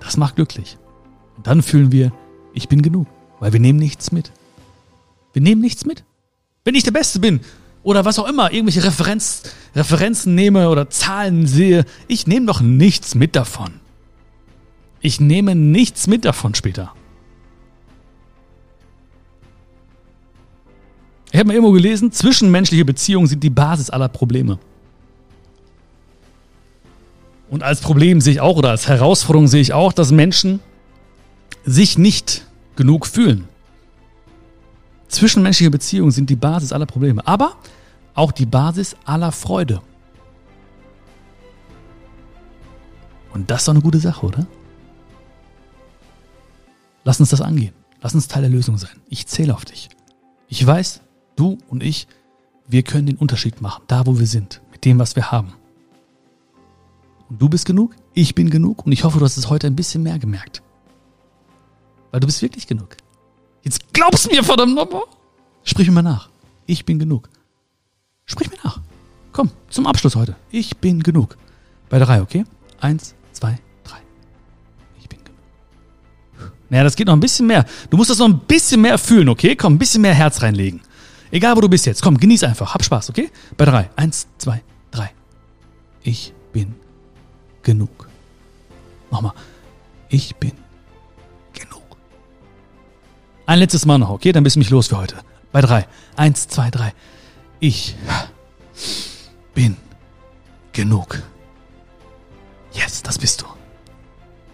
[0.00, 0.78] Das macht glücklich.
[1.36, 2.12] Und dann fühlen wir,
[2.52, 3.06] ich bin genug,
[3.40, 4.32] weil wir nehmen nichts mit.
[5.32, 6.04] Wir nehmen nichts mit.
[6.68, 7.40] Wenn ich der Beste bin
[7.82, 9.42] oder was auch immer, irgendwelche Referenz,
[9.74, 13.80] Referenzen nehme oder Zahlen sehe, ich nehme doch nichts mit davon.
[15.00, 16.92] Ich nehme nichts mit davon später.
[21.32, 24.58] Ich habe mal irgendwo gelesen, zwischenmenschliche Beziehungen sind die Basis aller Probleme.
[27.48, 30.60] Und als Problem sehe ich auch oder als Herausforderung sehe ich auch, dass Menschen
[31.64, 33.48] sich nicht genug fühlen.
[35.08, 37.56] Zwischenmenschliche Beziehungen sind die Basis aller Probleme, aber
[38.14, 39.80] auch die Basis aller Freude.
[43.32, 44.46] Und das ist doch eine gute Sache, oder?
[47.04, 47.74] Lass uns das angehen.
[48.00, 49.00] Lass uns Teil der Lösung sein.
[49.08, 49.88] Ich zähle auf dich.
[50.48, 51.00] Ich weiß,
[51.38, 52.08] Du und ich,
[52.66, 55.52] wir können den Unterschied machen, da wo wir sind, mit dem, was wir haben.
[57.28, 59.76] Und du bist genug, ich bin genug und ich hoffe, du hast es heute ein
[59.76, 60.64] bisschen mehr gemerkt.
[62.10, 62.96] Weil du bist wirklich genug.
[63.98, 65.02] Glaubst mir, verdammt nochmal.
[65.64, 66.28] Sprich mir mal nach.
[66.66, 67.28] Ich bin genug.
[68.26, 68.78] Sprich mir nach.
[69.32, 70.36] Komm, zum Abschluss heute.
[70.52, 71.36] Ich bin genug.
[71.88, 72.44] Bei drei, okay?
[72.78, 73.98] Eins, zwei, drei.
[75.00, 76.52] Ich bin genug.
[76.68, 77.64] Naja, das geht noch ein bisschen mehr.
[77.90, 79.56] Du musst das noch ein bisschen mehr fühlen, okay?
[79.56, 80.80] Komm, ein bisschen mehr Herz reinlegen.
[81.32, 82.00] Egal, wo du bist jetzt.
[82.00, 82.74] Komm, genieß einfach.
[82.74, 83.30] Hab Spaß, okay?
[83.56, 83.90] Bei drei.
[83.96, 85.10] Eins, zwei, drei.
[86.04, 86.72] Ich bin
[87.64, 88.08] genug.
[89.10, 89.32] Nochmal.
[90.08, 90.67] Ich bin genug.
[93.48, 94.32] Ein letztes Mal noch, okay?
[94.32, 95.16] Dann bist du mich los für heute.
[95.52, 95.86] Bei drei.
[96.16, 96.92] Eins, zwei, drei.
[97.60, 97.96] Ich
[99.54, 99.74] bin
[100.74, 101.22] genug.
[102.74, 103.46] Yes, das bist du.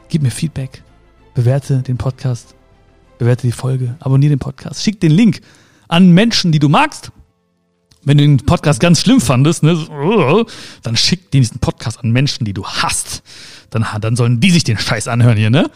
[0.09, 0.85] Gib mir Feedback.
[1.35, 2.55] Bewerte den Podcast.
[3.19, 3.97] Bewerte die Folge.
[3.99, 4.85] Abonniere den Podcast.
[4.85, 5.41] Schick den Link
[5.89, 7.11] an Menschen, die du magst.
[8.05, 9.77] Wenn du den Podcast ganz schlimm fandest, ne,
[10.85, 13.25] dann schick diesen Podcast an Menschen, die du hast.
[13.71, 15.69] Dann, dann sollen die sich den Scheiß anhören hier, ne?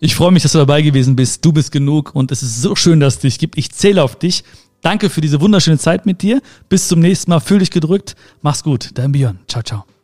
[0.00, 1.44] Ich freue mich, dass du dabei gewesen bist.
[1.44, 3.56] Du bist genug und es ist so schön, dass es dich gibt.
[3.56, 4.44] Ich zähle auf dich.
[4.82, 6.40] Danke für diese wunderschöne Zeit mit dir.
[6.68, 7.40] Bis zum nächsten Mal.
[7.40, 8.14] Fühl dich gedrückt.
[8.42, 8.90] Mach's gut.
[8.94, 9.38] Dein Björn.
[9.48, 9.95] Ciao, ciao.